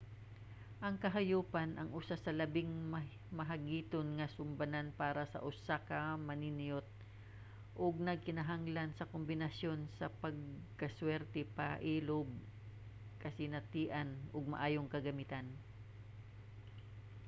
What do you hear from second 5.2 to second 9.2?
sa usa ka maniniyot ug nagkinahanglan sa